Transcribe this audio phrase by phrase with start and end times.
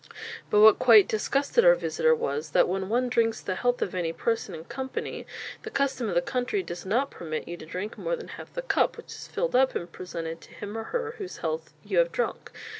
[0.49, 4.11] But what quite disgusted our visitor was "that when one drinks the health of any
[4.11, 5.27] person in company,
[5.61, 8.63] the custom of the country does not permit you to drink more than half the
[8.63, 12.11] cup, which is filled up and presented to him or her whose health you have
[12.11, 12.51] drunk.